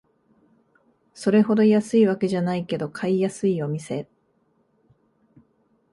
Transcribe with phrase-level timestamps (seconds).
[1.13, 4.09] それほど安いわけじゃないけど買いやすいお店